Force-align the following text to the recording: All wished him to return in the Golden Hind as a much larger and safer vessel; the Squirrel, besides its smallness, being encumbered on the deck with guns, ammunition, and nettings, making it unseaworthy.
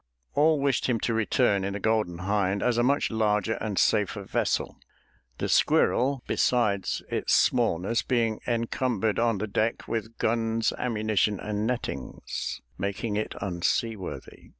All 0.33 0.59
wished 0.59 0.87
him 0.87 0.99
to 1.01 1.13
return 1.13 1.63
in 1.63 1.73
the 1.73 1.79
Golden 1.79 2.17
Hind 2.21 2.63
as 2.63 2.79
a 2.79 2.83
much 2.83 3.11
larger 3.11 3.53
and 3.61 3.77
safer 3.77 4.23
vessel; 4.23 4.79
the 5.37 5.47
Squirrel, 5.47 6.23
besides 6.25 7.03
its 7.11 7.33
smallness, 7.35 8.01
being 8.01 8.39
encumbered 8.47 9.19
on 9.19 9.37
the 9.37 9.45
deck 9.45 9.87
with 9.87 10.17
guns, 10.17 10.73
ammunition, 10.75 11.39
and 11.39 11.67
nettings, 11.67 12.63
making 12.79 13.15
it 13.15 13.35
unseaworthy. 13.43 14.49